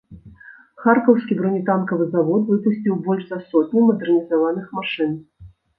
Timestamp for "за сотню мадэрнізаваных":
3.31-4.65